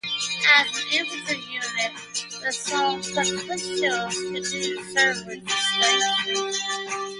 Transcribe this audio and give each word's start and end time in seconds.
As 0.57 0.75
an 0.79 0.87
infantry 0.93 1.41
unit, 1.41 1.91
the 2.43 2.51
San 2.51 3.03
Patricios 3.03 4.15
continued 4.31 4.43
to 4.43 4.93
serve 4.97 5.27
with 5.27 5.45
distinction. 5.45 7.05